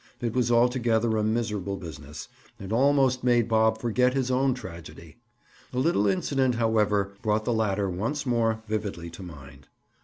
It 0.19 0.33
was 0.33 0.51
altogether 0.51 1.15
a 1.15 1.23
miserable 1.23 1.77
business, 1.77 2.27
and 2.59 2.73
almost 2.73 3.23
made 3.23 3.47
Bob 3.47 3.77
forget 3.79 4.15
his 4.15 4.31
own 4.31 4.55
tragedy. 4.55 5.17
A 5.71 5.77
little 5.77 6.07
incident, 6.07 6.55
however, 6.55 7.13
brought 7.21 7.45
the 7.45 7.53
latter 7.53 7.87
once 7.87 8.25
more 8.25 8.63
vividly 8.67 9.11
to 9.11 9.21
mind. 9.21 9.67